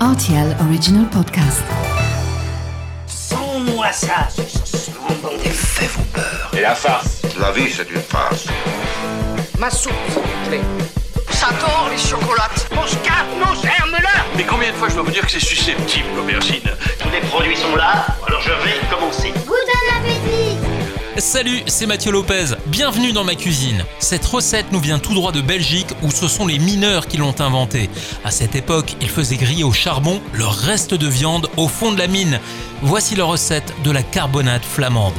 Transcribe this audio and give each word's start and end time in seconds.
RTL 0.00 0.54
Original 0.60 1.06
Podcast. 1.08 1.62
Sans-moi 3.06 3.90
ça. 3.92 4.28
Des 5.42 5.48
faits 5.48 5.90
vos 5.90 6.02
peurs. 6.12 6.50
Et 6.56 6.60
la 6.60 6.74
farce 6.74 7.22
La 7.40 7.50
vie, 7.50 7.70
c'est 7.70 7.90
une 7.90 8.02
farce. 8.02 8.46
Ma 9.58 9.70
soupe, 9.70 9.92
s'il 10.10 10.20
vous 10.20 10.48
plaît. 10.48 10.60
J'adore 11.30 11.88
les 11.90 11.96
chocolates. 11.98 12.68
Mon 12.74 12.86
scarpe, 12.86 13.26
mon 13.38 13.54
germe-là 13.54 14.24
Mais 14.36 14.44
combien 14.44 14.70
de 14.70 14.76
fois 14.76 14.88
je 14.90 14.94
dois 14.94 15.04
vous 15.04 15.12
dire 15.12 15.24
que 15.24 15.32
c'est 15.32 15.40
susceptible, 15.40 16.08
l'aubergine? 16.14 16.70
Tous 16.98 17.10
les 17.10 17.20
produits 17.28 17.56
sont 17.56 17.74
là, 17.74 18.06
alors 18.26 18.42
je 18.42 18.50
vais 18.50 18.78
commencer. 18.90 19.32
Salut, 21.18 21.62
c'est 21.66 21.86
Mathieu 21.86 22.12
Lopez. 22.12 22.56
Bienvenue 22.66 23.12
dans 23.12 23.24
ma 23.24 23.34
cuisine. 23.34 23.84
Cette 24.00 24.24
recette 24.26 24.70
nous 24.70 24.80
vient 24.80 24.98
tout 24.98 25.14
droit 25.14 25.32
de 25.32 25.40
Belgique 25.40 25.88
où 26.02 26.10
ce 26.10 26.28
sont 26.28 26.46
les 26.46 26.58
mineurs 26.58 27.06
qui 27.06 27.16
l'ont 27.16 27.40
inventée. 27.40 27.88
À 28.22 28.30
cette 28.30 28.54
époque, 28.54 28.96
ils 29.00 29.08
faisaient 29.08 29.36
griller 29.36 29.64
au 29.64 29.72
charbon 29.72 30.20
leur 30.34 30.52
reste 30.52 30.92
de 30.92 31.06
viande 31.06 31.48
au 31.56 31.68
fond 31.68 31.90
de 31.90 31.98
la 31.98 32.06
mine. 32.06 32.38
Voici 32.82 33.14
la 33.14 33.24
recette 33.24 33.72
de 33.82 33.90
la 33.90 34.02
carbonate 34.02 34.64
flamande. 34.64 35.14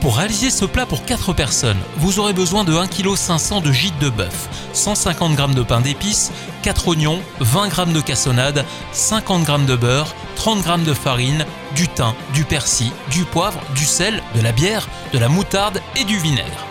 Pour 0.00 0.16
réaliser 0.16 0.48
ce 0.48 0.64
plat 0.64 0.86
pour 0.86 1.04
4 1.04 1.34
personnes, 1.34 1.78
vous 1.98 2.18
aurez 2.18 2.32
besoin 2.32 2.64
de 2.64 2.72
1,5 2.72 2.88
kg 2.88 3.62
de 3.62 3.70
gîte 3.70 3.98
de 3.98 4.08
bœuf, 4.08 4.48
150 4.72 5.36
g 5.36 5.54
de 5.54 5.62
pain 5.62 5.82
d'épices, 5.82 6.32
4 6.62 6.88
oignons, 6.88 7.20
20 7.40 7.74
g 7.74 7.92
de 7.92 8.00
cassonade, 8.00 8.64
50 8.92 9.46
g 9.46 9.66
de 9.66 9.76
beurre, 9.76 10.14
30 10.36 10.64
g 10.64 10.84
de 10.86 10.94
farine, 10.94 11.44
du 11.74 11.86
thym, 11.86 12.14
du 12.32 12.44
persil, 12.44 12.90
du 13.10 13.24
poivre, 13.24 13.60
du 13.74 13.84
sel, 13.84 14.22
de 14.34 14.40
la 14.40 14.52
bière, 14.52 14.88
de 15.12 15.18
la 15.18 15.28
moutarde 15.28 15.82
et 15.96 16.04
du 16.04 16.16
vinaigre. 16.16 16.69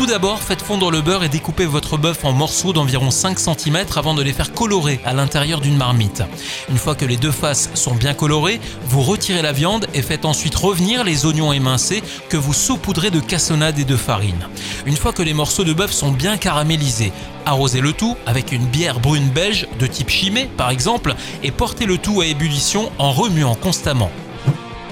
Tout 0.00 0.06
d'abord, 0.06 0.42
faites 0.42 0.62
fondre 0.62 0.90
le 0.90 1.02
beurre 1.02 1.24
et 1.24 1.28
découpez 1.28 1.66
votre 1.66 1.98
bœuf 1.98 2.24
en 2.24 2.32
morceaux 2.32 2.72
d'environ 2.72 3.10
5 3.10 3.38
cm 3.38 3.84
avant 3.96 4.14
de 4.14 4.22
les 4.22 4.32
faire 4.32 4.54
colorer 4.54 4.98
à 5.04 5.12
l'intérieur 5.12 5.60
d'une 5.60 5.76
marmite. 5.76 6.22
Une 6.70 6.78
fois 6.78 6.94
que 6.94 7.04
les 7.04 7.18
deux 7.18 7.30
faces 7.30 7.68
sont 7.74 7.94
bien 7.94 8.14
colorées, 8.14 8.62
vous 8.86 9.02
retirez 9.02 9.42
la 9.42 9.52
viande 9.52 9.86
et 9.92 10.00
faites 10.00 10.24
ensuite 10.24 10.54
revenir 10.54 11.04
les 11.04 11.26
oignons 11.26 11.52
émincés 11.52 12.02
que 12.30 12.38
vous 12.38 12.54
saupoudrez 12.54 13.10
de 13.10 13.20
cassonade 13.20 13.78
et 13.78 13.84
de 13.84 13.94
farine. 13.94 14.48
Une 14.86 14.96
fois 14.96 15.12
que 15.12 15.22
les 15.22 15.34
morceaux 15.34 15.64
de 15.64 15.74
bœuf 15.74 15.92
sont 15.92 16.12
bien 16.12 16.38
caramélisés, 16.38 17.12
arrosez 17.44 17.82
le 17.82 17.92
tout 17.92 18.16
avec 18.24 18.52
une 18.52 18.64
bière 18.64 19.00
brune 19.00 19.28
belge 19.28 19.68
de 19.78 19.86
type 19.86 20.08
chimée 20.08 20.48
par 20.56 20.70
exemple 20.70 21.14
et 21.42 21.50
portez 21.50 21.84
le 21.84 21.98
tout 21.98 22.22
à 22.22 22.24
ébullition 22.24 22.90
en 22.96 23.12
remuant 23.12 23.54
constamment. 23.54 24.10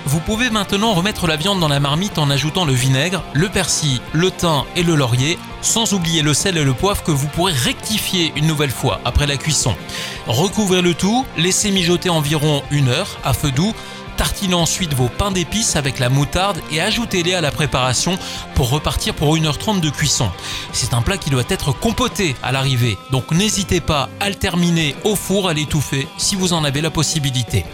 Vous 0.08 0.20
pouvez 0.20 0.48
maintenant 0.48 0.94
remettre 0.94 1.26
la 1.26 1.36
viande 1.36 1.60
dans 1.60 1.68
la 1.68 1.80
marmite 1.80 2.16
en 2.16 2.30
ajoutant 2.30 2.64
le 2.64 2.72
vinaigre, 2.72 3.22
le 3.34 3.50
persil, 3.50 4.00
le 4.14 4.30
thym 4.30 4.64
et 4.74 4.82
le 4.82 4.94
laurier, 4.94 5.38
sans 5.60 5.92
oublier 5.92 6.22
le 6.22 6.32
sel 6.32 6.56
et 6.56 6.64
le 6.64 6.72
poivre 6.72 7.02
que 7.02 7.10
vous 7.10 7.26
pourrez 7.28 7.52
rectifier 7.52 8.32
une 8.34 8.46
nouvelle 8.46 8.70
fois 8.70 9.02
après 9.04 9.26
la 9.26 9.36
cuisson. 9.36 9.74
Recouvrez 10.26 10.80
le 10.80 10.94
tout, 10.94 11.26
laissez 11.36 11.70
mijoter 11.70 12.08
environ 12.08 12.62
une 12.70 12.88
heure 12.88 13.18
à 13.22 13.34
feu 13.34 13.50
doux, 13.50 13.74
tartinez 14.16 14.54
ensuite 14.54 14.94
vos 14.94 15.08
pains 15.10 15.30
d'épices 15.30 15.76
avec 15.76 15.98
la 15.98 16.08
moutarde 16.08 16.62
et 16.72 16.80
ajoutez-les 16.80 17.34
à 17.34 17.42
la 17.42 17.50
préparation 17.50 18.18
pour 18.54 18.70
repartir 18.70 19.12
pour 19.12 19.36
1h30 19.36 19.80
de 19.80 19.90
cuisson. 19.90 20.30
C'est 20.72 20.94
un 20.94 21.02
plat 21.02 21.18
qui 21.18 21.28
doit 21.28 21.44
être 21.50 21.72
compoté 21.72 22.34
à 22.42 22.50
l'arrivée, 22.50 22.96
donc 23.10 23.30
n'hésitez 23.30 23.82
pas 23.82 24.08
à 24.20 24.30
le 24.30 24.36
terminer 24.36 24.96
au 25.04 25.16
four 25.16 25.50
à 25.50 25.52
l'étouffer 25.52 26.08
si 26.16 26.34
vous 26.34 26.54
en 26.54 26.64
avez 26.64 26.80
la 26.80 26.90
possibilité. 26.90 27.66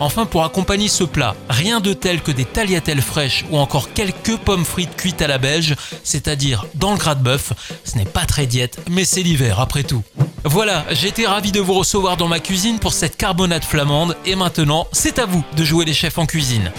Enfin, 0.00 0.26
pour 0.26 0.44
accompagner 0.44 0.88
ce 0.88 1.04
plat, 1.04 1.34
rien 1.48 1.80
de 1.80 1.92
tel 1.92 2.22
que 2.22 2.30
des 2.30 2.44
tagliatelles 2.44 3.02
fraîches 3.02 3.44
ou 3.50 3.58
encore 3.58 3.92
quelques 3.92 4.36
pommes 4.36 4.64
frites 4.64 4.96
cuites 4.96 5.22
à 5.22 5.26
la 5.26 5.38
beige, 5.38 5.74
c'est-à-dire 6.04 6.66
dans 6.74 6.92
le 6.92 6.98
gras 6.98 7.14
de 7.14 7.22
bœuf. 7.22 7.52
Ce 7.84 7.96
n'est 7.96 8.04
pas 8.04 8.24
très 8.24 8.46
diète, 8.46 8.78
mais 8.88 9.04
c'est 9.04 9.22
l'hiver 9.22 9.60
après 9.60 9.82
tout. 9.82 10.02
Voilà, 10.44 10.84
j'étais 10.90 11.26
ravi 11.26 11.52
de 11.52 11.60
vous 11.60 11.74
recevoir 11.74 12.16
dans 12.16 12.28
ma 12.28 12.40
cuisine 12.40 12.78
pour 12.78 12.92
cette 12.92 13.16
carbonate 13.16 13.64
flamande 13.64 14.16
et 14.24 14.34
maintenant, 14.34 14.86
c'est 14.92 15.18
à 15.18 15.26
vous 15.26 15.44
de 15.56 15.64
jouer 15.64 15.84
les 15.84 15.94
chefs 15.94 16.18
en 16.18 16.26
cuisine. 16.26 16.72